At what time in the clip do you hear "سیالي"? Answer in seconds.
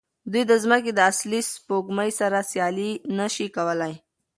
2.51-2.91